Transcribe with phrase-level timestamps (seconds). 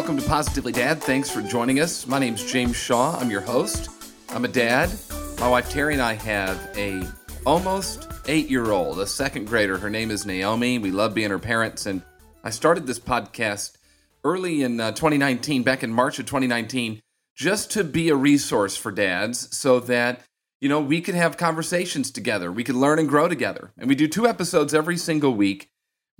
[0.00, 1.02] Welcome to Positively Dad.
[1.02, 2.06] Thanks for joining us.
[2.06, 3.18] My name's James Shaw.
[3.18, 3.90] I'm your host.
[4.30, 4.90] I'm a dad.
[5.38, 7.06] My wife Terry and I have a
[7.44, 9.76] almost eight year old, a second grader.
[9.76, 10.78] Her name is Naomi.
[10.78, 11.84] We love being her parents.
[11.84, 12.00] And
[12.42, 13.76] I started this podcast
[14.24, 17.02] early in uh, 2019, back in March of 2019,
[17.36, 20.22] just to be a resource for dads so that,
[20.62, 22.50] you know, we could have conversations together.
[22.50, 23.74] We could learn and grow together.
[23.76, 25.68] And we do two episodes every single week.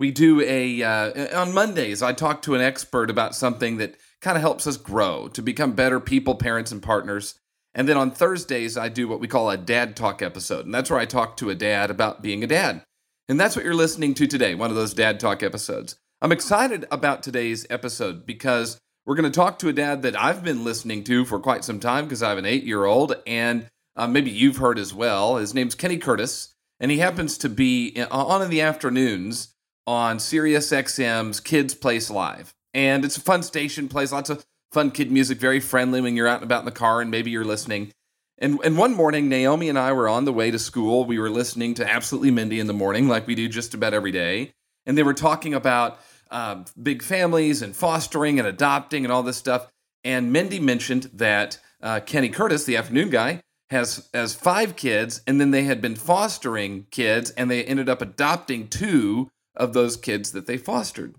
[0.00, 4.34] We do a, uh, on Mondays, I talk to an expert about something that kind
[4.34, 7.34] of helps us grow to become better people, parents, and partners.
[7.74, 10.64] And then on Thursdays, I do what we call a dad talk episode.
[10.64, 12.82] And that's where I talk to a dad about being a dad.
[13.28, 15.96] And that's what you're listening to today, one of those dad talk episodes.
[16.22, 20.42] I'm excited about today's episode because we're going to talk to a dad that I've
[20.42, 23.16] been listening to for quite some time because I have an eight year old.
[23.26, 25.36] And uh, maybe you've heard as well.
[25.36, 26.54] His name's Kenny Curtis.
[26.80, 29.54] And he happens to be on in the afternoons
[29.90, 32.54] on Sirius XM's Kids Place Live.
[32.72, 36.28] And it's a fun station, plays lots of fun kid music, very friendly when you're
[36.28, 37.90] out and about in the car and maybe you're listening.
[38.38, 41.04] And, and one morning, Naomi and I were on the way to school.
[41.04, 44.12] We were listening to Absolutely Mindy in the morning, like we do just about every
[44.12, 44.52] day.
[44.86, 45.98] And they were talking about
[46.30, 49.72] uh, big families and fostering and adopting and all this stuff.
[50.04, 55.40] And Mindy mentioned that uh, Kenny Curtis, the afternoon guy, has has five kids, and
[55.40, 59.28] then they had been fostering kids, and they ended up adopting two
[59.60, 61.14] of those kids that they fostered.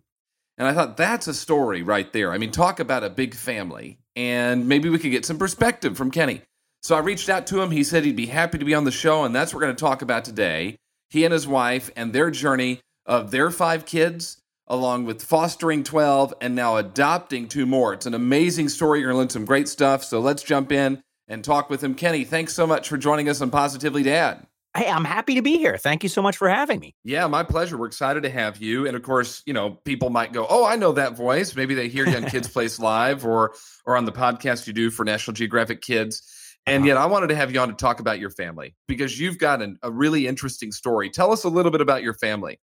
[0.58, 2.34] And I thought that's a story right there.
[2.34, 4.00] I mean, talk about a big family.
[4.16, 6.42] And maybe we could get some perspective from Kenny.
[6.82, 7.72] So I reached out to him.
[7.72, 9.24] He said he'd be happy to be on the show.
[9.24, 10.78] And that's what we're going to talk about today.
[11.10, 16.34] He and his wife and their journey of their five kids, along with fostering 12
[16.42, 17.94] and now adopting two more.
[17.94, 19.00] It's an amazing story.
[19.00, 20.04] You're going to learn some great stuff.
[20.04, 21.94] So let's jump in and talk with him.
[21.94, 24.48] Kenny, thanks so much for joining us on Positively Dad.
[24.76, 25.78] Hey, I'm happy to be here.
[25.78, 26.96] Thank you so much for having me.
[27.04, 27.78] Yeah, my pleasure.
[27.78, 28.88] We're excited to have you.
[28.88, 31.90] And of course, you know, people might go, "Oh, I know that voice." Maybe they
[31.90, 33.54] hear you on Kids Place Live or
[33.86, 36.24] or on the podcast you do for National Geographic Kids.
[36.66, 36.88] And uh-huh.
[36.88, 39.62] yet, I wanted to have you on to talk about your family because you've got
[39.62, 41.10] an, a really interesting story.
[41.10, 42.60] Tell us a little bit about your family.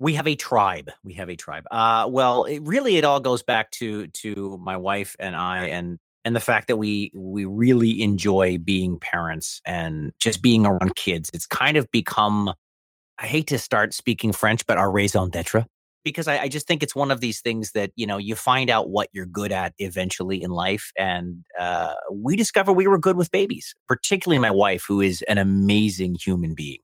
[0.00, 0.90] We have a tribe.
[1.04, 1.64] We have a tribe.
[1.70, 6.00] Uh, well, it, really, it all goes back to to my wife and I, and
[6.24, 11.30] and the fact that we we really enjoy being parents and just being around kids.
[11.32, 12.52] It's kind of become
[13.18, 15.64] I hate to start speaking French, but our raison d'etre.
[16.04, 18.68] Because I, I just think it's one of these things that, you know, you find
[18.68, 20.90] out what you're good at eventually in life.
[20.98, 25.38] And uh, we discovered we were good with babies, particularly my wife, who is an
[25.38, 26.78] amazing human being.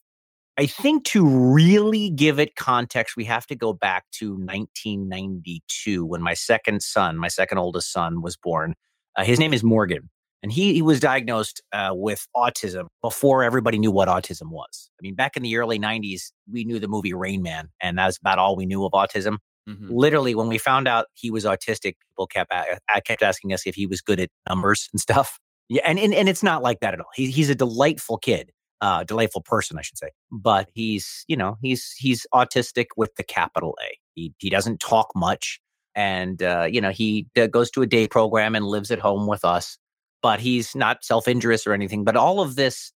[0.56, 6.22] I think to really give it context, we have to go back to 1992 when
[6.22, 8.75] my second son, my second oldest son, was born.
[9.18, 10.08] Uh, his name is Morgan,
[10.44, 14.90] and he, he was diagnosed uh, with autism before everybody knew what autism was.
[14.92, 18.16] I mean, back in the early 90s, we knew the movie Rain Man, and that's
[18.18, 19.38] about all we knew of autism.
[19.68, 19.88] Mm-hmm.
[19.90, 23.74] Literally, when we found out he was autistic, people kept I kept asking us if
[23.74, 25.40] he was good at numbers and stuff.
[25.68, 27.10] Yeah, and and, and it's not like that at all.
[27.14, 30.10] He, he's a delightful kid, uh, delightful person, I should say.
[30.30, 33.98] But he's you know he's he's autistic with the capital A.
[34.14, 35.60] He he doesn't talk much
[35.98, 39.44] and uh, you know he goes to a day program and lives at home with
[39.44, 39.76] us
[40.22, 42.92] but he's not self-injurious or anything but all of this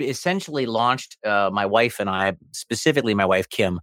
[0.00, 3.80] essentially launched uh, my wife and i specifically my wife kim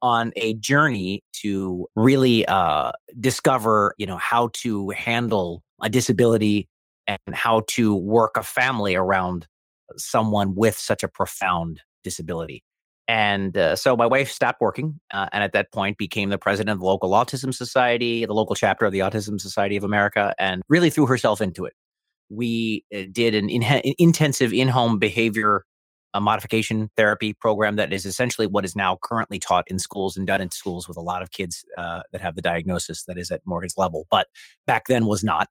[0.00, 6.68] on a journey to really uh, discover you know how to handle a disability
[7.08, 9.48] and how to work a family around
[9.96, 12.62] someone with such a profound disability
[13.08, 16.72] and uh, so my wife stopped working uh, and at that point became the president
[16.72, 20.62] of the local autism society, the local chapter of the Autism Society of America, and
[20.68, 21.74] really threw herself into it.
[22.30, 25.64] We uh, did an in- intensive in home behavior
[26.14, 30.26] uh, modification therapy program that is essentially what is now currently taught in schools and
[30.26, 33.30] done in schools with a lot of kids uh, that have the diagnosis that is
[33.30, 34.28] at Morgan's level, but
[34.66, 35.48] back then was not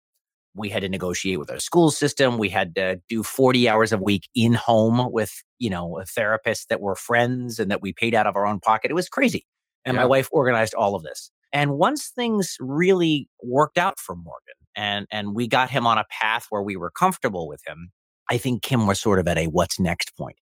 [0.56, 3.98] we had to negotiate with our school system we had to do 40 hours a
[3.98, 8.28] week in home with you know therapists that were friends and that we paid out
[8.28, 8.92] of our own pocket.
[8.92, 9.46] It was crazy.
[9.86, 10.02] And yeah.
[10.02, 11.32] my wife organized all of this.
[11.54, 16.06] And once things really worked out for morgan and and we got him on a
[16.10, 17.92] path where we were comfortable with him
[18.30, 20.38] i think kim was sort of at a what's next point.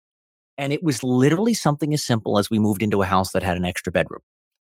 [0.59, 3.59] And it was literally something as simple as we moved into a house that had
[3.59, 4.23] an extra bedroom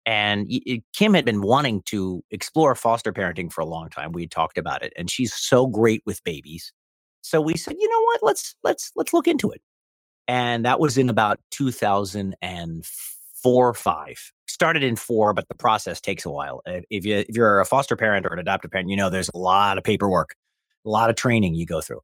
[0.09, 4.11] and it, Kim had been wanting to explore foster parenting for a long time.
[4.11, 6.73] We had talked about it, and she's so great with babies.
[7.21, 8.21] So we said, you know what?
[8.23, 9.61] Let's let's let's look into it.
[10.27, 14.31] And that was in about 2004 or five.
[14.47, 16.63] Started in four, but the process takes a while.
[16.65, 19.37] If you if you're a foster parent or an adoptive parent, you know there's a
[19.37, 20.33] lot of paperwork,
[20.87, 22.01] a lot of training you go through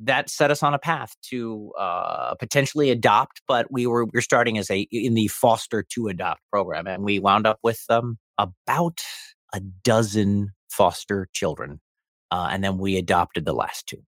[0.00, 3.42] that set us on a path to uh, potentially adopt.
[3.46, 7.04] But we were we are starting as a in the foster to adopt program, and
[7.04, 9.00] we wound up with um, about
[9.52, 11.80] a dozen foster children,
[12.30, 14.02] uh, and then we adopted the last two,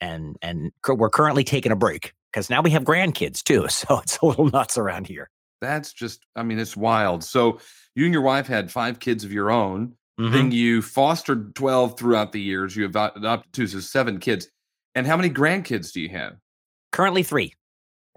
[0.00, 3.66] and and we're currently taking a break because now we have grandkids too.
[3.70, 5.30] So it's a little nuts around here.
[5.60, 7.24] That's just, I mean, it's wild.
[7.24, 7.60] So
[7.94, 9.94] you and your wife had five kids of your own.
[10.20, 10.32] Mm-hmm.
[10.32, 12.76] Then you fostered 12 throughout the years.
[12.76, 14.48] You adopted two, so seven kids.
[14.96, 16.36] And how many grandkids do you have?
[16.90, 17.52] Currently three.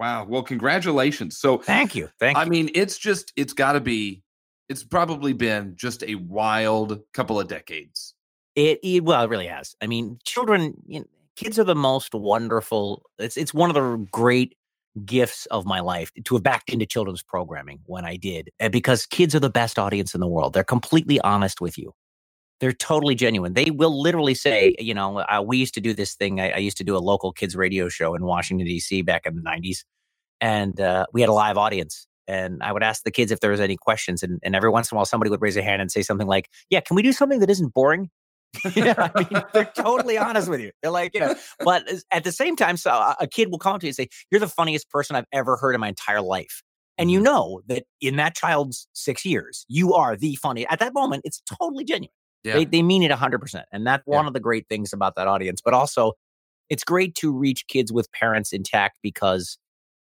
[0.00, 0.24] Wow.
[0.24, 1.36] Well, congratulations.
[1.38, 2.08] So thank you.
[2.18, 2.50] Thank I you.
[2.50, 4.22] mean, it's just, it's got to be,
[4.68, 8.14] it's probably been just a wild couple of decades.
[8.56, 9.76] It, it well, it really has.
[9.80, 11.06] I mean, children, you know,
[11.36, 13.02] kids are the most wonderful.
[13.18, 14.56] It's it's one of the great
[15.04, 19.06] gifts of my life to have backed into children's programming when I did, eh, because
[19.06, 20.52] kids are the best audience in the world.
[20.52, 21.92] They're completely honest with you.
[22.60, 23.54] They're totally genuine.
[23.54, 26.40] They will literally say, you know, uh, we used to do this thing.
[26.40, 29.00] I, I, used to do a local kids radio show in Washington D.C.
[29.02, 29.78] back in the '90s,
[30.40, 32.06] and uh, we had a live audience.
[32.28, 34.92] And I would ask the kids if there was any questions, and, and every once
[34.92, 37.02] in a while, somebody would raise a hand and say something like, "Yeah, can we
[37.02, 38.10] do something that isn't boring?"
[38.74, 40.72] yeah, I mean, they're totally honest with you.
[40.82, 42.90] They're like, you know, but at the same time, so
[43.20, 45.56] a kid will come up to you and say, "You're the funniest person I've ever
[45.56, 46.62] heard in my entire life,"
[46.98, 47.24] and you mm-hmm.
[47.24, 50.66] know that in that child's six years, you are the funny.
[50.68, 52.10] At that moment, it's totally genuine.
[52.44, 52.54] Yeah.
[52.54, 54.28] They they mean it hundred percent, and that's one yeah.
[54.28, 55.60] of the great things about that audience.
[55.62, 56.12] But also,
[56.68, 59.58] it's great to reach kids with parents intact because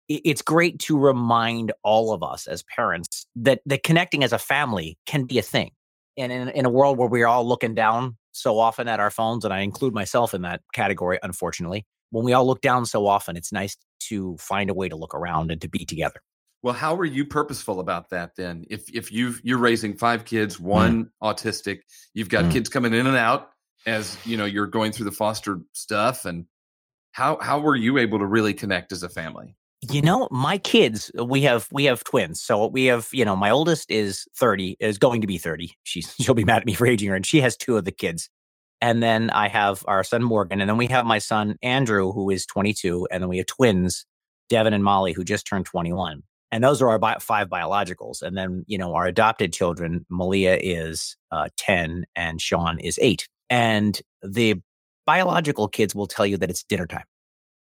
[0.08, 4.98] it's great to remind all of us as parents that that connecting as a family
[5.06, 5.72] can be a thing.
[6.18, 9.46] And in, in a world where we're all looking down so often at our phones,
[9.46, 11.86] and I include myself in that category, unfortunately.
[12.12, 13.78] When we all look down so often, it's nice
[14.10, 16.20] to find a way to look around and to be together.
[16.64, 18.66] Well, how are you purposeful about that then?
[18.70, 20.62] If if you you're raising five kids, mm.
[20.62, 21.10] one mm.
[21.24, 21.80] autistic,
[22.14, 22.52] you've got mm.
[22.52, 23.50] kids coming in and out
[23.86, 26.46] as you know you're going through the foster stuff, and
[27.14, 29.56] how how were you able to really connect as a family?
[29.90, 32.40] You know, my kids, we have we have twins.
[32.40, 35.74] So we have, you know, my oldest is 30, is going to be 30.
[35.84, 37.92] She's she'll be mad at me for aging her, and she has two of the
[37.92, 38.30] kids.
[38.84, 42.30] And then I have our son Morgan, and then we have my son Andrew, who
[42.30, 44.06] is 22, and then we have twins,
[44.50, 46.24] Devin and Molly, who just turned 21.
[46.52, 48.22] And those are our bi- five biologicals.
[48.22, 53.28] And then, you know, our adopted children, Malia is uh, 10 and Sean is eight.
[53.50, 54.56] And the
[55.06, 57.06] biological kids will tell you that it's dinner time,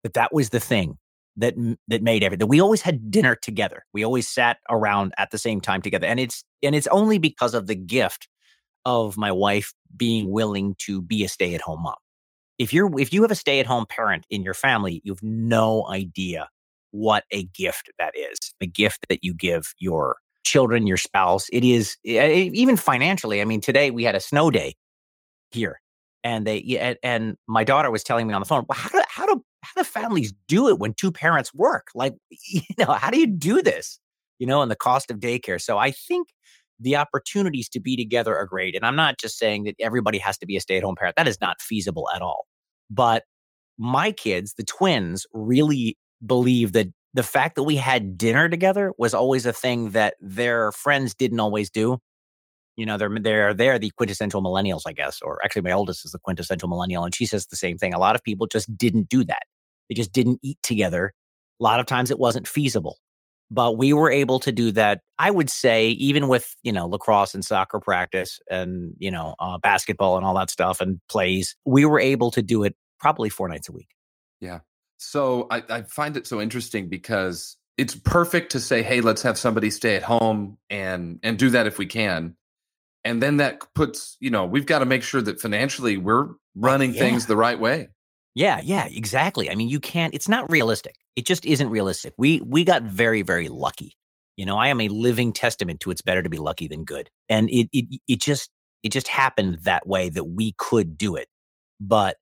[0.03, 0.99] that that was the thing
[1.37, 1.55] that
[1.89, 2.49] that made everything.
[2.49, 3.85] We always had dinner together.
[3.93, 7.55] We always sat around at the same time together, and it's and it's only because
[7.55, 8.29] of the gift
[8.85, 11.95] of my wife being willing to be a stay at home mom.
[12.59, 15.23] If you're if you have a stay at home parent in your family, you have
[15.23, 16.49] no idea
[16.91, 18.39] what a gift that is.
[18.61, 21.49] The gift that you give your children, your spouse.
[21.53, 23.41] It is even financially.
[23.41, 24.75] I mean, today we had a snow day
[25.51, 25.81] here,
[26.25, 29.27] and they and my daughter was telling me on the phone, well, how do how
[29.27, 31.89] do how do families do it when two parents work?
[31.95, 33.99] Like, you know, how do you do this?
[34.39, 35.61] You know, and the cost of daycare.
[35.61, 36.29] So I think
[36.81, 38.75] the opportunities to be together are great.
[38.75, 41.17] And I'm not just saying that everybody has to be a stay at home parent.
[41.17, 42.47] That is not feasible at all.
[42.89, 43.25] But
[43.79, 49.15] my kids, the twins, really believe that the fact that we had dinner together was
[49.15, 51.99] always a thing that their friends didn't always do.
[52.77, 55.21] You know, they're they're they're the quintessential millennials, I guess.
[55.21, 57.93] Or actually, my oldest is the quintessential millennial, and she says the same thing.
[57.93, 59.43] A lot of people just didn't do that.
[59.89, 61.13] They just didn't eat together.
[61.61, 62.99] A lot of times, it wasn't feasible.
[63.51, 65.01] But we were able to do that.
[65.19, 69.59] I would say, even with you know lacrosse and soccer practice, and you know uh,
[69.59, 73.49] basketball and all that stuff, and plays, we were able to do it probably four
[73.49, 73.89] nights a week.
[74.41, 74.61] Yeah.
[75.01, 79.39] So I, I find it so interesting because it's perfect to say, "Hey, let's have
[79.39, 82.37] somebody stay at home and and do that if we can."
[83.05, 86.33] and then that puts you know we've got to make sure that financially we're uh,
[86.55, 87.01] running yeah.
[87.01, 87.89] things the right way.
[88.35, 89.51] Yeah yeah exactly.
[89.51, 90.97] I mean you can't it's not realistic.
[91.17, 92.15] It just isn't realistic.
[92.17, 93.97] We we got very very lucky.
[94.37, 97.11] You know i am a living testament to it's better to be lucky than good.
[97.29, 98.51] And it it, it just
[98.83, 101.29] it just happened that way that we could do it.
[101.81, 102.17] But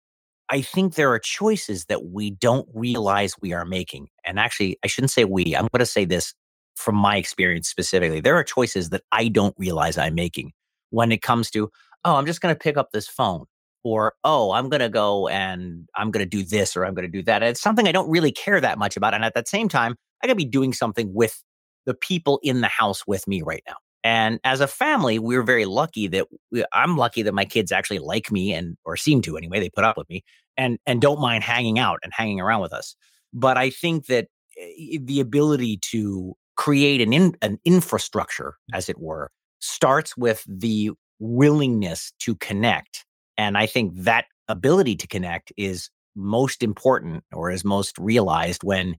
[0.50, 4.86] i think there are choices that we don't realize we are making and actually i
[4.86, 6.34] shouldn't say we i'm going to say this
[6.76, 10.52] from my experience specifically there are choices that i don't realize i'm making
[10.90, 11.70] when it comes to,
[12.04, 13.44] oh, I'm just going to pick up this phone
[13.84, 17.06] or, oh, I'm going to go and I'm going to do this or I'm going
[17.06, 17.42] to do that.
[17.42, 19.14] And it's something I don't really care that much about.
[19.14, 21.42] And at that same time, I to be doing something with
[21.86, 23.76] the people in the house with me right now.
[24.04, 27.98] And as a family, we're very lucky that we, I'm lucky that my kids actually
[27.98, 29.60] like me and or seem to anyway.
[29.60, 30.22] They put up with me
[30.56, 32.94] and and don't mind hanging out and hanging around with us.
[33.32, 34.28] But I think that
[34.58, 40.90] eh, the ability to create an in, an infrastructure, as it were, starts with the
[41.18, 43.04] willingness to connect.
[43.36, 48.96] And I think that ability to connect is most important or is most realized when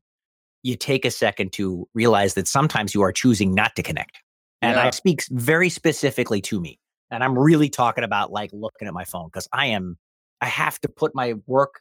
[0.63, 4.19] you take a second to realize that sometimes you are choosing not to connect.
[4.61, 4.87] And yeah.
[4.87, 6.79] I speak very specifically to me.
[7.11, 9.97] And I'm really talking about like looking at my phone because I am,
[10.41, 11.79] I have to put my work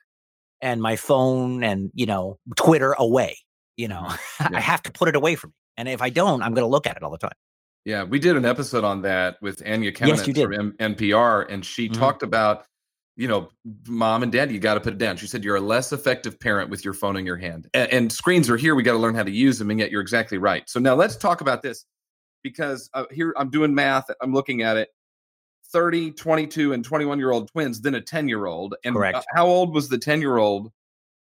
[0.60, 3.38] and my phone and, you know, Twitter away.
[3.76, 4.52] You know, mm-hmm.
[4.52, 4.58] yeah.
[4.58, 5.54] I have to put it away from me.
[5.76, 7.32] And if I don't, I'm going to look at it all the time.
[7.84, 11.64] Yeah, we did an episode on that with Anya Kamenetz yes, from M- NPR, and
[11.64, 11.98] she mm-hmm.
[11.98, 12.66] talked about,
[13.16, 13.48] you know,
[13.86, 15.16] mom and dad, you got to put it down.
[15.16, 18.12] She said you're a less effective parent with your phone in your hand, and, and
[18.12, 18.74] screens are here.
[18.74, 20.68] We got to learn how to use them, and yet you're exactly right.
[20.68, 21.86] So now let's talk about this
[22.42, 24.06] because uh, here I'm doing math.
[24.20, 24.90] I'm looking at it.
[25.70, 28.74] 30, 22, and 21 year old twins, then a 10 year old.
[28.84, 29.16] And uh, Correct.
[29.18, 30.72] Uh, how old was the 10 year old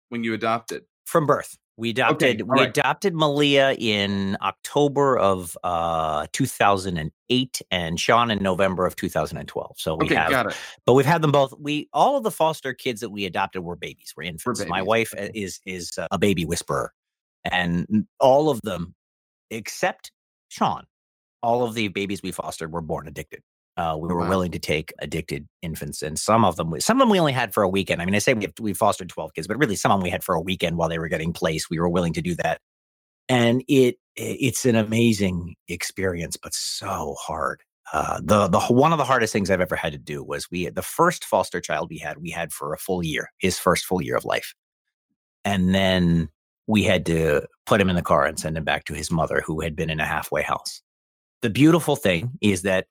[0.09, 0.83] when you adopted?
[1.05, 1.57] From birth.
[1.77, 2.69] We adopted okay, we right.
[2.69, 9.75] adopted Malia in October of uh, 2008 and Sean in November of 2012.
[9.77, 11.53] So we okay, have, but we've had them both.
[11.59, 14.61] We all of the foster kids that we adopted were babies, were infants.
[14.61, 14.69] Babies.
[14.69, 16.93] My wife uh, is is a baby whisperer,
[17.43, 18.95] and all of them
[19.51, 20.13] except
[20.47, 20.85] Sean,
[21.45, 23.41] all of the babies we fostered were born addicted.
[23.77, 24.29] Uh, we were wow.
[24.29, 27.53] willing to take addicted infants, and some of them, some of them we only had
[27.53, 28.01] for a weekend.
[28.01, 30.09] I mean, I say we we fostered twelve kids, but really some of them we
[30.09, 31.69] had for a weekend while they were getting placed.
[31.69, 32.61] We were willing to do that,
[33.27, 37.61] and it it's an amazing experience, but so hard.
[37.93, 40.69] Uh, the the one of the hardest things I've ever had to do was we
[40.69, 44.01] the first foster child we had we had for a full year, his first full
[44.01, 44.55] year of life,
[45.43, 46.29] and then
[46.65, 49.43] we had to put him in the car and send him back to his mother,
[49.45, 50.81] who had been in a halfway house.
[51.45, 52.87] The beautiful thing is that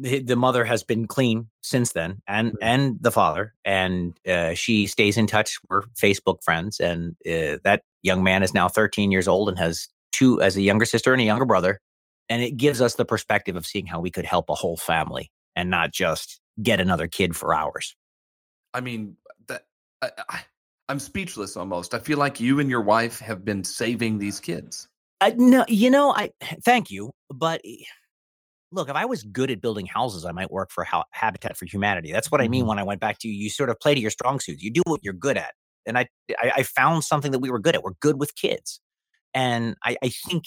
[0.00, 2.56] the mother has been clean since then and mm-hmm.
[2.60, 7.82] and the father and uh, she stays in touch we're facebook friends and uh, that
[8.02, 11.22] young man is now 13 years old and has two as a younger sister and
[11.22, 11.78] a younger brother
[12.28, 15.30] and it gives us the perspective of seeing how we could help a whole family
[15.54, 17.94] and not just get another kid for ours
[18.74, 19.16] i mean
[19.46, 19.66] that
[20.02, 20.40] I, I,
[20.88, 21.94] i'm speechless almost.
[21.94, 24.88] I feel like you and your wife have been saving these kids
[25.22, 26.30] uh, no you know i
[26.64, 27.84] thank you but eh,
[28.72, 31.66] look, if I was good at building houses, I might work for ha- Habitat for
[31.66, 32.10] Humanity.
[32.10, 32.70] That's what I mean mm-hmm.
[32.70, 33.34] when I went back to you.
[33.34, 34.62] You sort of play to your strong suits.
[34.62, 35.54] You do what you're good at.
[35.86, 36.08] And I,
[36.42, 37.82] I, I found something that we were good at.
[37.82, 38.80] We're good with kids.
[39.34, 40.44] And I, I think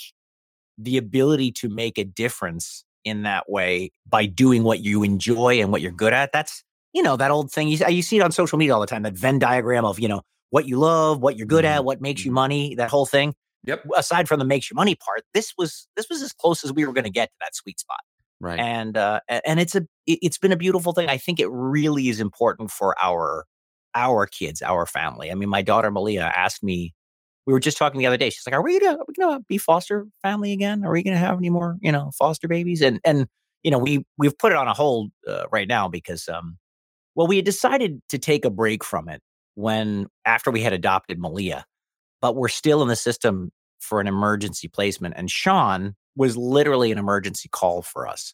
[0.77, 5.71] the ability to make a difference in that way by doing what you enjoy and
[5.71, 6.63] what you're good at, that's,
[6.93, 7.67] you know, that old thing.
[7.67, 10.07] You, you see it on social media all the time, that Venn diagram of, you
[10.07, 11.75] know, what you love, what you're good mm-hmm.
[11.75, 12.35] at, what makes you mm-hmm.
[12.35, 13.35] money, that whole thing.
[13.67, 13.85] Yep.
[13.95, 16.85] Aside from the makes you money part, this was this was as close as we
[16.85, 17.99] were going to get to that sweet spot.
[18.39, 18.59] Right.
[18.59, 21.09] And uh, and it's a it's been a beautiful thing.
[21.09, 23.45] I think it really is important for our
[23.93, 25.31] our kids, our family.
[25.31, 26.93] I mean, my daughter Malia asked me.
[27.47, 28.31] We were just talking the other day.
[28.31, 30.83] She's like, "Are we gonna, are we gonna be foster family again?
[30.83, 33.27] Are we gonna have any more, you know, foster babies?" And and
[33.65, 36.57] you know, we we've put it on a hold uh, right now because, um,
[37.15, 39.21] well, we had decided to take a break from it
[39.55, 41.65] when after we had adopted Malia,
[42.21, 45.15] but we're still in the system for an emergency placement.
[45.17, 48.33] And Sean was literally an emergency call for us.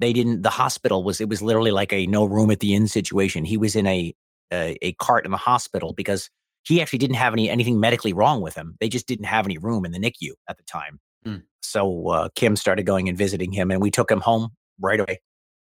[0.00, 2.86] They didn't, the hospital was, it was literally like a no room at the inn
[2.86, 3.44] situation.
[3.44, 4.14] He was in a,
[4.52, 6.30] a, a cart in the hospital because
[6.68, 8.76] he actually didn't have any anything medically wrong with him.
[8.78, 11.00] They just didn't have any room in the NICU at the time.
[11.26, 11.42] Mm.
[11.62, 15.20] So uh, Kim started going and visiting him, and we took him home right away.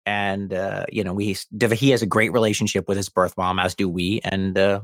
[0.05, 1.37] And uh, you know, we
[1.73, 4.81] he has a great relationship with his birth mom, as do we, and uh,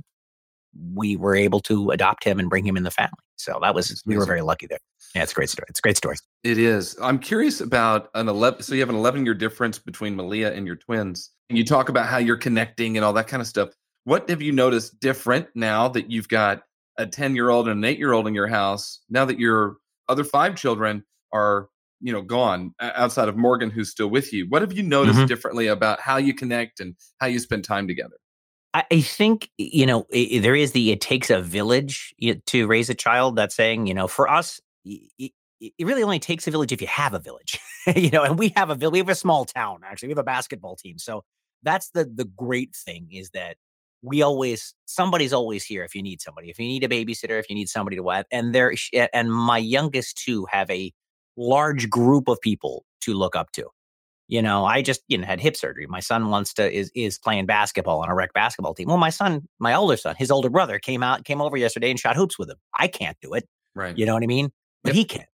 [0.93, 3.11] we were able to adopt him and bring him in the family.
[3.35, 4.79] So that was we were very lucky there.
[5.15, 5.65] Yeah, it's a great story.
[5.69, 6.17] It's a great story.
[6.43, 6.95] It is.
[7.01, 8.63] I'm curious about an 11.
[8.63, 11.31] So you have an 11 year difference between Malia and your twins.
[11.49, 13.69] And you talk about how you're connecting and all that kind of stuff.
[14.03, 16.63] What have you noticed different now that you've got
[16.97, 19.01] a 10 year old and an eight year old in your house?
[19.09, 19.77] Now that your
[20.09, 21.69] other five children are
[21.99, 24.45] you know gone outside of Morgan, who's still with you.
[24.49, 25.27] What have you noticed mm-hmm.
[25.27, 28.17] differently about how you connect and how you spend time together?
[28.73, 32.13] I think you know it, there is the it takes a village
[32.45, 33.35] to raise a child.
[33.37, 36.87] That saying, you know, for us, it, it really only takes a village if you
[36.87, 37.59] have a village,
[37.95, 38.23] you know.
[38.23, 38.93] And we have a village.
[38.93, 39.81] We have a small town.
[39.83, 40.99] Actually, we have a basketball team.
[40.99, 41.23] So
[41.63, 43.57] that's the the great thing is that
[44.01, 46.49] we always somebody's always here if you need somebody.
[46.49, 48.73] If you need a babysitter, if you need somebody to what, and there
[49.13, 50.93] and my youngest two have a
[51.35, 53.67] large group of people to look up to
[54.27, 55.87] you know i just you know had hip surgery.
[55.87, 58.87] My son wants to is is playing basketball on a rec basketball team.
[58.87, 61.99] Well my son my older son his older brother came out came over yesterday and
[61.99, 62.57] shot hoops with him.
[62.77, 63.97] I can't do it right.
[63.97, 64.49] you know what i mean?
[64.83, 64.95] But yep.
[64.95, 65.25] he can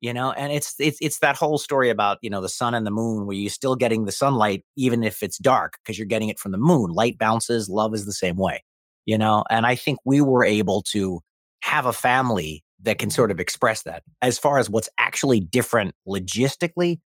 [0.00, 2.86] you know and it's it's it's that whole story about you know the sun and
[2.86, 6.28] the moon where you're still getting the sunlight even if it's dark because you're getting
[6.28, 6.90] it from the moon.
[6.90, 8.62] Light bounces love is the same way
[9.06, 9.44] you know?
[9.50, 11.20] And i think we were able to
[11.62, 15.94] have a family that can sort of express that as far as what's actually different
[16.06, 17.00] logistically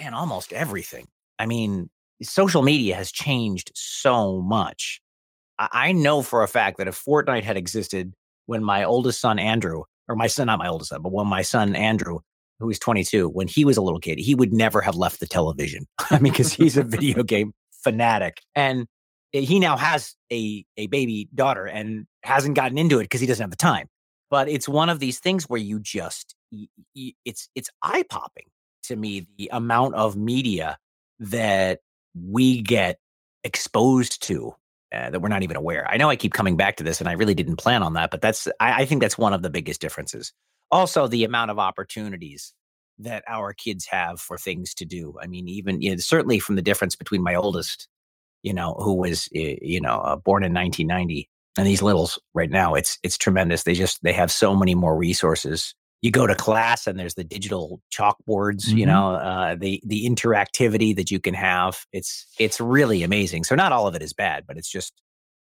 [0.00, 1.06] man, almost everything.
[1.38, 1.90] I mean,
[2.22, 5.00] social media has changed so much.
[5.58, 8.12] I, I know for a fact that if Fortnite had existed
[8.46, 11.42] when my oldest son, Andrew, or my son, not my oldest son, but when my
[11.42, 12.20] son, Andrew,
[12.58, 15.26] who is 22, when he was a little kid, he would never have left the
[15.26, 15.86] television.
[16.10, 17.52] I mean, because he's a video game
[17.84, 18.40] fanatic.
[18.54, 18.86] And
[19.32, 23.42] he now has a, a baby daughter and hasn't gotten into it because he doesn't
[23.42, 23.86] have the time.
[24.30, 26.34] But it's one of these things where you just,
[26.94, 28.46] it's, it's eye popping
[28.84, 30.78] to me, the amount of media
[31.20, 31.80] that
[32.14, 32.98] we get
[33.44, 34.54] exposed to
[34.92, 35.86] uh, that we're not even aware.
[35.88, 38.10] I know I keep coming back to this and I really didn't plan on that,
[38.10, 40.32] but that's, I, I think that's one of the biggest differences.
[40.70, 42.52] Also, the amount of opportunities
[43.00, 45.14] that our kids have for things to do.
[45.20, 47.88] I mean, even you know, certainly from the difference between my oldest,
[48.42, 52.74] you know, who was you know uh, born in 1990, and these littles right now,
[52.74, 53.64] it's it's tremendous.
[53.64, 55.74] They just they have so many more resources.
[56.02, 58.78] You go to class and there's the digital chalkboards, mm-hmm.
[58.78, 61.84] you know, uh, the the interactivity that you can have.
[61.92, 63.44] It's it's really amazing.
[63.44, 64.94] So not all of it is bad, but it's just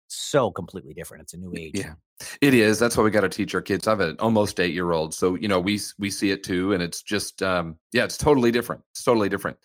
[0.08, 1.24] so completely different.
[1.24, 1.74] It's a new age.
[1.76, 1.94] Yeah,
[2.42, 2.80] it is.
[2.80, 3.88] That's why we got to teach our kids.
[3.88, 6.74] I have an almost eight year old, so you know we we see it too,
[6.74, 8.82] and it's just um, yeah, it's totally different.
[8.92, 9.58] It's totally different.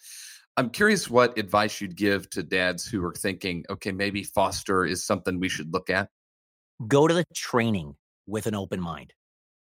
[0.57, 5.07] I'm curious what advice you'd give to dads who are thinking, okay, maybe foster is
[5.07, 6.09] something we should look at.
[6.89, 7.95] Go to the training
[8.27, 9.13] with an open mind,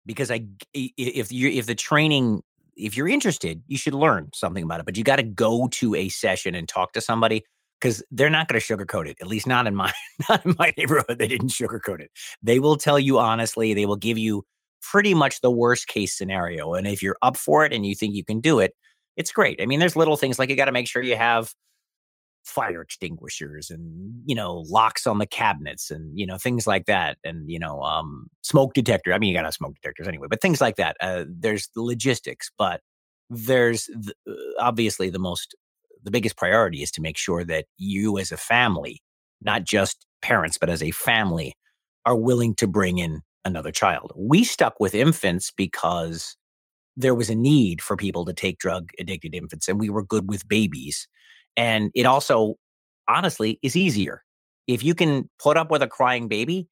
[0.06, 2.42] because I if you if the training
[2.76, 4.86] if you're interested, you should learn something about it.
[4.86, 7.44] But you got to go to a session and talk to somebody
[7.80, 9.18] because they're not going to sugarcoat it.
[9.22, 9.92] At least not in my
[10.30, 11.18] not in my neighborhood.
[11.20, 12.12] They didn't sugarcoat it.
[12.42, 13.74] They will tell you honestly.
[13.74, 14.44] They will give you
[14.82, 16.74] pretty much the worst case scenario.
[16.74, 18.74] And if you're up for it and you think you can do it,
[19.16, 19.62] it's great.
[19.62, 21.54] I mean, there's little things like you got to make sure you have
[22.46, 27.18] fire extinguishers and you know locks on the cabinets and you know things like that
[27.24, 30.42] and you know um smoke detector i mean you got to smoke detectors anyway but
[30.42, 32.82] things like that uh, there's the logistics but
[33.30, 35.56] there's the, uh, obviously the most
[36.04, 39.02] the biggest priority is to make sure that you as a family,
[39.42, 41.54] not just parents, but as a family,
[42.06, 44.12] are willing to bring in another child.
[44.16, 46.36] We stuck with infants because
[46.98, 50.30] there was a need for people to take drug addicted infants, and we were good
[50.30, 51.08] with babies.
[51.58, 52.56] And it also,
[53.08, 54.24] honestly, is easier.
[54.68, 56.68] If you can put up with a crying baby,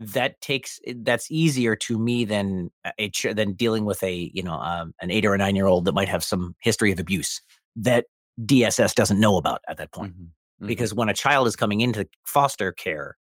[0.00, 4.54] that takes eh, that's easier to me than a than dealing with a you know
[4.54, 7.42] um, an eight or a nine year old that might have some history of abuse
[7.76, 8.06] that
[8.40, 10.14] DSS doesn't know about at that point.
[10.14, 10.24] Mm-hmm.
[10.24, 10.66] Mm-hmm.
[10.66, 13.16] Because when a child is coming into foster care,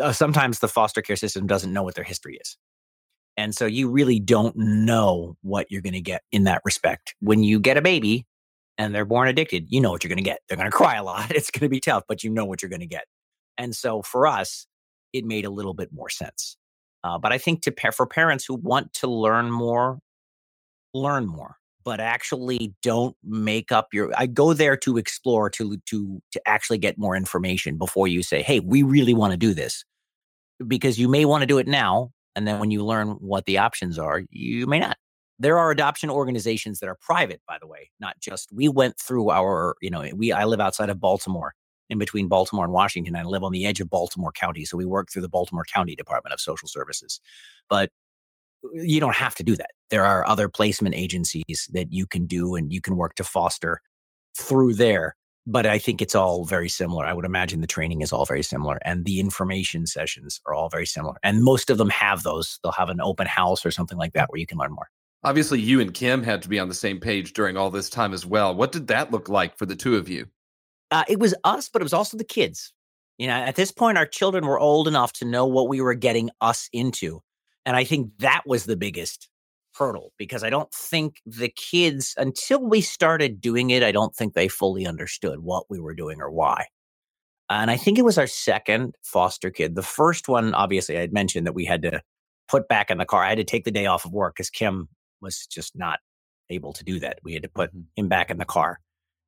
[0.00, 2.56] uh, sometimes the foster care system doesn't know what their history is.
[3.36, 7.14] And so you really don't know what you're going to get in that respect.
[7.20, 8.26] When you get a baby
[8.78, 10.40] and they're born addicted, you know what you're going to get.
[10.48, 11.30] They're going to cry a lot.
[11.30, 13.04] It's going to be tough, but you know what you're going to get.
[13.58, 14.66] And so for us,
[15.12, 16.56] it made a little bit more sense.
[17.04, 19.98] Uh, but I think to for parents who want to learn more,
[20.94, 26.20] learn more but actually don't make up your I go there to explore to to
[26.32, 29.86] to actually get more information before you say, "Hey, we really want to do this."
[30.66, 33.58] Because you may want to do it now and then when you learn what the
[33.58, 34.96] options are, you may not.
[35.38, 39.30] There are adoption organizations that are private, by the way, not just we went through
[39.30, 41.54] our, you know, we I live outside of Baltimore
[41.90, 43.16] in between Baltimore and Washington.
[43.16, 44.64] I live on the edge of Baltimore County.
[44.64, 47.20] So we work through the Baltimore County Department of Social Services.
[47.68, 47.90] But
[48.64, 49.70] uh, you don't have to do that.
[49.90, 53.80] There are other placement agencies that you can do and you can work to foster
[54.36, 55.16] through there.
[55.46, 57.06] But I think it's all very similar.
[57.06, 60.68] I would imagine the training is all very similar and the information sessions are all
[60.68, 61.14] very similar.
[61.22, 62.58] And most of them have those.
[62.62, 64.32] They'll have an open house or something like that mm.
[64.32, 64.90] where you can learn more.
[65.24, 68.12] Obviously, you and Kim had to be on the same page during all this time
[68.12, 68.54] as well.
[68.54, 70.26] What did that look like for the two of you?
[70.90, 72.72] Uh, it was us, but it was also the kids.
[73.18, 75.94] You know, at this point, our children were old enough to know what we were
[75.94, 77.20] getting us into.
[77.66, 79.28] And I think that was the biggest
[79.74, 84.34] hurdle because I don't think the kids, until we started doing it, I don't think
[84.34, 86.66] they fully understood what we were doing or why.
[87.50, 89.74] And I think it was our second foster kid.
[89.74, 92.02] The first one, obviously, I had mentioned that we had to
[92.48, 93.24] put back in the car.
[93.24, 94.88] I had to take the day off of work because Kim
[95.20, 95.98] was just not
[96.50, 97.18] able to do that.
[97.22, 98.02] We had to put mm-hmm.
[98.02, 98.80] him back in the car,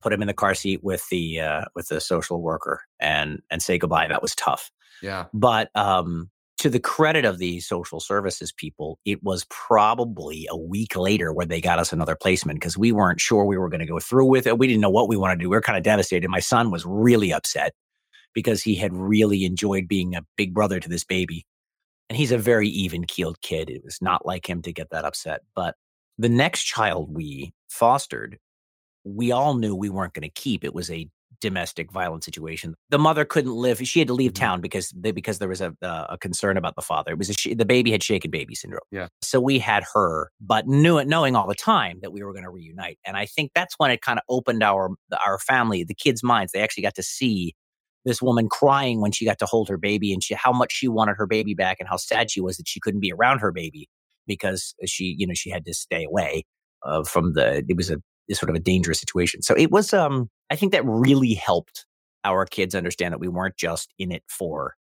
[0.02, 3.62] put him in the car seat with the uh, with the social worker, and and
[3.62, 4.08] say goodbye.
[4.08, 4.70] That was tough.
[5.02, 5.26] Yeah.
[5.32, 10.94] But um, to the credit of the social services people, it was probably a week
[10.94, 13.86] later where they got us another placement because we weren't sure we were going to
[13.86, 14.58] go through with it.
[14.58, 15.48] We didn't know what we wanted to do.
[15.48, 16.28] We were kind of devastated.
[16.28, 17.72] My son was really upset
[18.34, 21.46] because he had really enjoyed being a big brother to this baby.
[22.10, 23.70] And he's a very even keeled kid.
[23.70, 25.42] It was not like him to get that upset.
[25.54, 25.76] But
[26.18, 28.36] the next child we fostered,
[29.04, 30.64] we all knew we weren't going to keep.
[30.64, 31.08] It was a
[31.40, 32.74] domestic violence situation.
[32.90, 34.44] The mother couldn't live; she had to leave mm-hmm.
[34.44, 37.12] town because they, because there was a a concern about the father.
[37.12, 38.80] It was a, the baby had shaken baby syndrome.
[38.90, 39.06] Yeah.
[39.22, 42.44] So we had her, but knew it, knowing all the time that we were going
[42.44, 42.98] to reunite.
[43.06, 44.90] And I think that's when it kind of opened our
[45.24, 46.52] our family, the kids' minds.
[46.52, 47.54] They actually got to see
[48.04, 50.88] this woman crying when she got to hold her baby and she how much she
[50.88, 53.52] wanted her baby back and how sad she was that she couldn't be around her
[53.52, 53.88] baby
[54.26, 56.44] because she you know she had to stay away
[56.84, 57.98] uh, from the it was a
[58.32, 59.42] sort of a dangerous situation.
[59.42, 61.86] So it was um I think that really helped
[62.24, 64.74] our kids understand that we weren't just in it for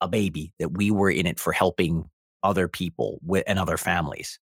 [0.00, 2.04] a baby, that we were in it for helping
[2.42, 4.38] other people with, and other families.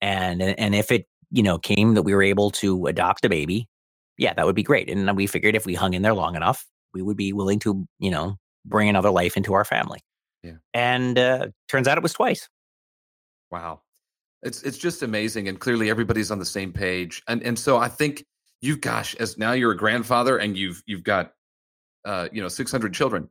[0.00, 3.68] And and if it you know came that we were able to adopt a baby,
[4.18, 4.90] yeah, that would be great.
[4.90, 7.86] And we figured if we hung in there long enough, we would be willing to
[7.98, 10.00] you know bring another life into our family.
[10.42, 10.56] Yeah.
[10.74, 12.48] And uh, turns out it was twice.
[13.50, 13.80] Wow.
[14.42, 17.22] It's it's just amazing, and clearly everybody's on the same page.
[17.28, 18.24] And and so I think
[18.60, 21.32] you, gosh, as now you're a grandfather and you've you've got,
[22.04, 23.28] uh, you know, 600 children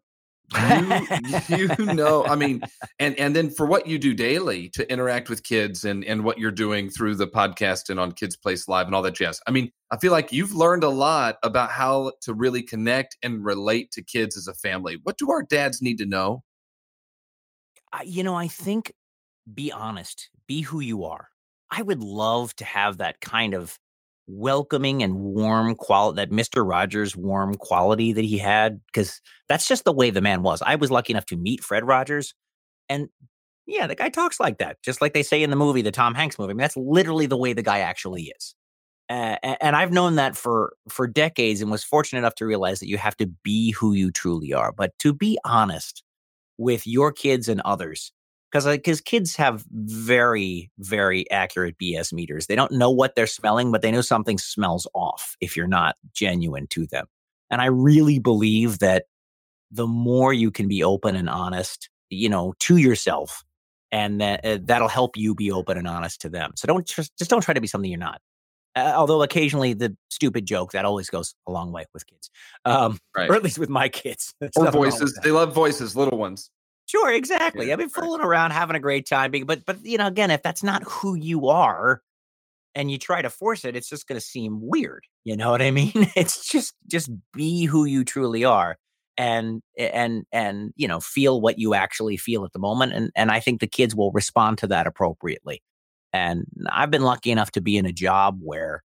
[1.49, 2.61] you, you know i mean
[2.99, 6.37] and and then for what you do daily to interact with kids and and what
[6.37, 9.41] you're doing through the podcast and on kids place live and all that jazz.
[9.47, 13.43] I mean i feel like you've learned a lot about how to really connect and
[13.43, 14.99] relate to kids as a family.
[15.03, 16.43] What do our dads need to know?
[18.03, 18.93] You know i think
[19.51, 21.29] be honest be who you are.
[21.71, 23.79] I would love to have that kind of
[24.27, 26.67] welcoming and warm quality that Mr.
[26.67, 30.61] Rogers warm quality that he had because that's just the way the man was.
[30.61, 32.33] I was lucky enough to meet Fred Rogers
[32.89, 33.09] and
[33.67, 36.13] yeah, the guy talks like that, just like they say in the movie, the Tom
[36.13, 36.51] Hanks movie.
[36.51, 38.55] I mean, that's literally the way the guy actually is.
[39.09, 42.89] Uh, and I've known that for for decades and was fortunate enough to realize that
[42.89, 44.71] you have to be who you truly are.
[44.71, 46.03] But to be honest
[46.57, 48.11] with your kids and others,
[48.55, 52.47] because because kids have very very accurate BS meters.
[52.47, 55.97] They don't know what they're smelling, but they know something smells off if you're not
[56.13, 57.07] genuine to them.
[57.51, 59.05] And I really believe that
[59.71, 63.43] the more you can be open and honest, you know, to yourself,
[63.91, 66.53] and that uh, that'll help you be open and honest to them.
[66.55, 68.21] So don't just just don't try to be something you're not.
[68.73, 72.29] Uh, although occasionally the stupid joke that always goes a long way with kids,
[72.63, 73.29] um, right.
[73.29, 74.33] or at least with my kids.
[74.55, 75.17] or voices.
[75.23, 76.51] They love voices, little ones.
[76.87, 77.67] Sure, exactly.
[77.67, 80.43] Yeah, I mean, fooling around, having a great time, but but you know, again, if
[80.43, 82.01] that's not who you are,
[82.75, 85.05] and you try to force it, it's just going to seem weird.
[85.23, 85.93] You know what I mean?
[86.15, 88.77] It's just just be who you truly are,
[89.17, 93.31] and and and you know, feel what you actually feel at the moment, and and
[93.31, 95.61] I think the kids will respond to that appropriately.
[96.13, 98.83] And I've been lucky enough to be in a job where,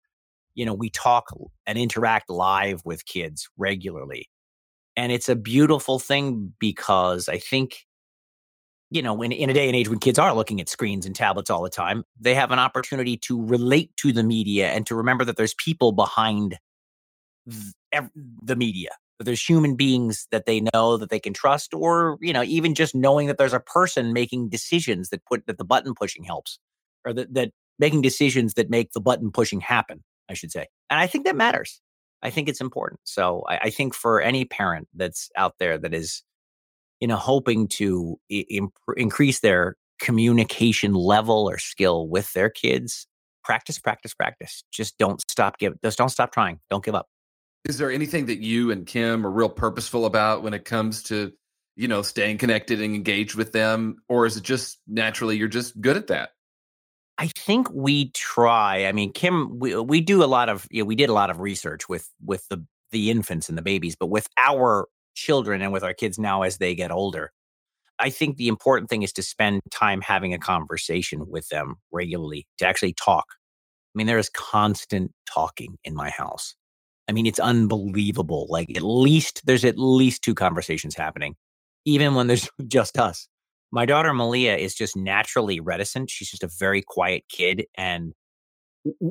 [0.54, 1.26] you know, we talk
[1.66, 4.28] and interact live with kids regularly.
[4.96, 7.86] And it's a beautiful thing because I think
[8.90, 11.14] you know, in, in a day and age when kids are looking at screens and
[11.14, 14.94] tablets all the time, they have an opportunity to relate to the media and to
[14.94, 16.58] remember that there's people behind
[17.48, 18.04] th-
[18.42, 18.90] the media.
[19.18, 22.74] That there's human beings that they know that they can trust, or you know, even
[22.74, 26.58] just knowing that there's a person making decisions that put that the button pushing helps,
[27.04, 30.02] or that that making decisions that make the button pushing happen.
[30.30, 31.82] I should say, and I think that matters.
[32.22, 33.00] I think it's important.
[33.04, 36.22] So I, I think for any parent that's out there that is
[37.00, 43.06] you know, hoping to imp- increase their communication level or skill with their kids.
[43.42, 44.62] Practice, practice, practice.
[44.70, 45.58] Just don't stop.
[45.58, 45.74] Give.
[45.82, 46.60] Just don't stop trying.
[46.70, 47.06] Don't give up.
[47.68, 51.32] Is there anything that you and Kim are real purposeful about when it comes to,
[51.76, 55.78] you know, staying connected and engaged with them, or is it just naturally you're just
[55.80, 56.30] good at that?
[57.18, 58.86] I think we try.
[58.86, 61.30] I mean, Kim, we we do a lot of, you know, we did a lot
[61.30, 65.72] of research with with the the infants and the babies, but with our children and
[65.72, 67.32] with our kids now as they get older.
[67.98, 72.46] I think the important thing is to spend time having a conversation with them regularly,
[72.58, 73.26] to actually talk.
[73.94, 76.54] I mean, there is constant talking in my house.
[77.08, 78.46] I mean, it's unbelievable.
[78.48, 81.34] Like, at least there's at least two conversations happening,
[81.84, 83.28] even when there's just us.
[83.72, 86.10] My daughter Malia is just naturally reticent.
[86.10, 88.14] She's just a very quiet kid, and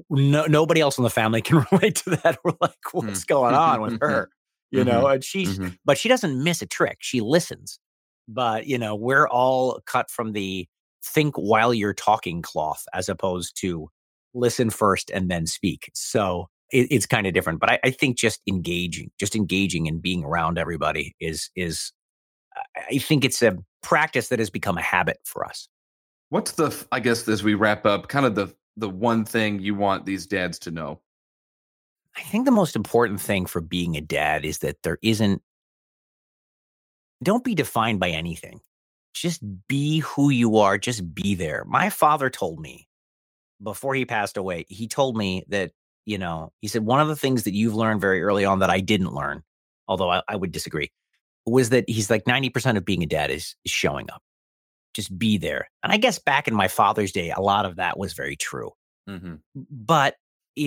[0.10, 2.40] no, nobody else in the family can relate to that.
[2.44, 3.28] We're like, what's mm.
[3.28, 4.30] going on with her?
[4.72, 4.90] You mm-hmm.
[4.90, 5.70] know, and she's, mm-hmm.
[5.86, 6.98] but she doesn't miss a trick.
[7.00, 7.80] She listens.
[8.28, 10.68] But, you know, we're all cut from the
[11.04, 13.90] think while you're talking cloth as opposed to
[14.34, 15.90] listen first and then speak.
[15.96, 17.60] So it, it's kind of different.
[17.60, 21.92] But I, I think just engaging, just engaging and being around everybody is, is,
[22.92, 25.68] I think it's a practice that has become a habit for us.
[26.30, 29.74] What's the, I guess, as we wrap up, kind of the, the one thing you
[29.74, 31.02] want these dads to know?
[32.18, 35.42] I think the most important thing for being a dad is that there isn't,
[37.24, 38.62] don't be defined by anything.
[39.14, 41.64] Just be who you are, just be there.
[41.66, 42.88] My father told me
[43.62, 45.72] before he passed away, he told me that,
[46.06, 48.70] you know, he said, one of the things that you've learned very early on that
[48.70, 49.44] I didn't learn,
[49.88, 50.92] although I, I would disagree,
[51.46, 54.22] was that he's like 90% of being a dad is, is showing up.
[54.94, 55.70] Just be there.
[55.84, 58.72] And I guess back in my father's day, a lot of that was very true.
[59.08, 59.36] Mm-hmm.
[59.70, 60.16] But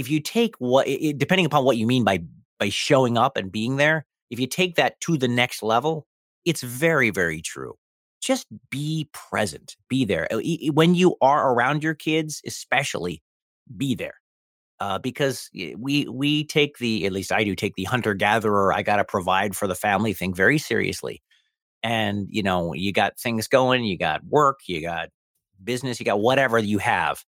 [0.00, 2.20] if you take what it, depending upon what you mean by
[2.58, 6.06] by showing up and being there if you take that to the next level
[6.44, 7.74] it's very very true
[8.20, 10.28] just be present be there
[10.72, 13.22] when you are around your kids especially
[13.76, 14.14] be there
[14.82, 18.72] uh, because we we take the at least I do take the hunter gatherer.
[18.72, 21.22] I got to provide for the family thing very seriously,
[21.84, 25.10] and you know you got things going, you got work, you got
[25.62, 27.22] business, you got whatever you have.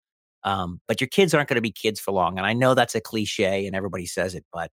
[0.42, 2.94] Um, but your kids aren't going to be kids for long, and I know that's
[2.94, 4.70] a cliche, and everybody says it, but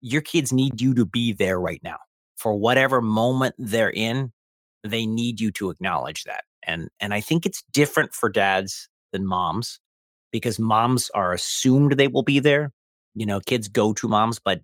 [0.00, 1.98] your kids need you to be there right now
[2.36, 4.32] for whatever moment they're in.
[4.84, 9.26] They need you to acknowledge that, and and I think it's different for dads than
[9.26, 9.80] moms
[10.32, 12.72] because moms are assumed they will be there.
[13.14, 14.60] You know, kids go to moms, but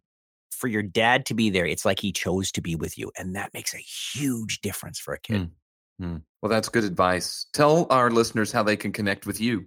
[0.51, 3.11] for your dad to be there, it's like he chose to be with you.
[3.19, 5.51] And that makes a huge difference for a kid.
[6.01, 6.23] Mm.
[6.41, 7.47] Well, that's good advice.
[7.53, 9.67] Tell our listeners how they can connect with you.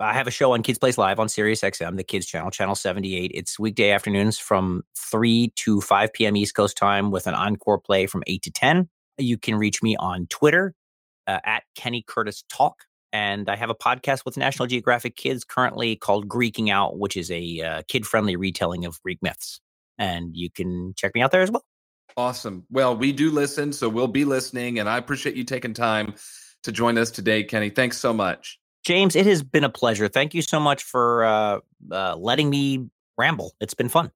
[0.00, 2.74] I have a show on Kids Place Live on Sirius XM, the kids channel, channel
[2.74, 3.32] 78.
[3.34, 6.36] It's weekday afternoons from 3 to 5 p.m.
[6.38, 8.88] East Coast time with an encore play from 8 to 10.
[9.18, 10.74] You can reach me on Twitter
[11.26, 12.76] uh, at Kenny Curtis Talk.
[13.12, 17.30] And I have a podcast with National Geographic Kids currently called Greeking Out, which is
[17.30, 19.60] a uh, kid friendly retelling of Greek myths.
[19.98, 21.64] And you can check me out there as well.
[22.16, 22.64] Awesome.
[22.70, 24.78] Well, we do listen, so we'll be listening.
[24.78, 26.14] And I appreciate you taking time
[26.62, 27.68] to join us today, Kenny.
[27.68, 28.59] Thanks so much.
[28.84, 30.08] James, it has been a pleasure.
[30.08, 32.88] Thank you so much for uh, uh, letting me
[33.18, 33.52] ramble.
[33.60, 34.10] It's been fun.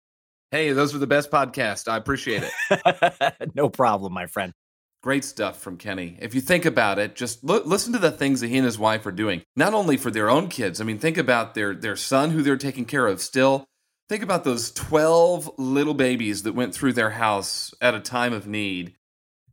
[0.50, 1.88] Hey, those are the best podcasts.
[1.88, 3.50] I appreciate it.
[3.54, 4.52] no problem, my friend.
[5.02, 6.16] Great stuff from Kenny.
[6.20, 8.78] If you think about it, just look, listen to the things that he and his
[8.78, 9.42] wife are doing.
[9.54, 10.80] Not only for their own kids.
[10.80, 13.66] I mean, think about their their son who they're taking care of still.
[14.08, 18.46] Think about those 12 little babies that went through their house at a time of
[18.46, 18.94] need.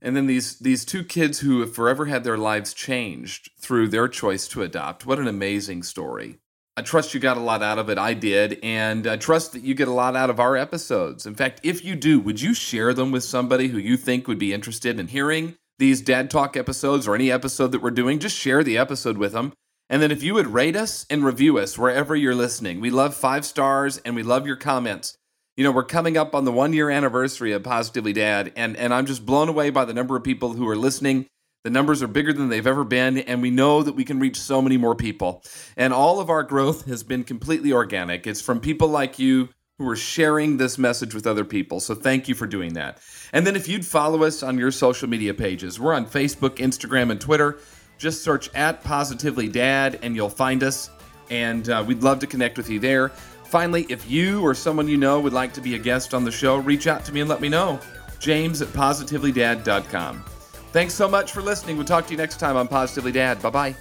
[0.02, 4.08] And then these these two kids who have forever had their lives changed through their
[4.08, 5.06] choice to adopt.
[5.06, 6.40] What an amazing story.
[6.78, 7.98] I trust you got a lot out of it.
[7.98, 8.58] I did.
[8.64, 11.26] And I trust that you get a lot out of our episodes.
[11.26, 14.40] In fact, if you do, would you share them with somebody who you think would
[14.40, 18.20] be interested in hearing these Dad Talk episodes or any episode that we're doing?
[18.20, 19.54] Just share the episode with them.
[19.90, 23.14] And then if you would rate us and review us wherever you're listening, we love
[23.14, 25.18] five stars and we love your comments.
[25.62, 28.91] You know, we're coming up on the one year anniversary of Positively Dad, and, and
[28.91, 31.28] I'm just blown away by the number of people who are listening
[31.63, 34.39] the numbers are bigger than they've ever been, and we know that we can reach
[34.39, 35.43] so many more people.
[35.78, 38.26] And all of our growth has been completely organic.
[38.26, 41.80] It's from people like you who are sharing this message with other people.
[41.80, 42.97] So thank you for doing that.
[43.32, 47.12] And then if you'd follow us on your social media pages, we're on Facebook, Instagram,
[47.12, 47.60] and Twitter.
[48.00, 50.89] Just search at Positively Dad, and you'll find us.
[51.30, 53.12] And uh, we'd love to connect with you there.
[53.52, 56.32] Finally, if you or someone you know would like to be a guest on the
[56.32, 57.82] show, reach out to me and let me know.
[58.18, 60.24] James at positivelydad.com.
[60.72, 61.76] Thanks so much for listening.
[61.76, 63.42] We'll talk to you next time on Positively Dad.
[63.42, 63.76] Bye bye.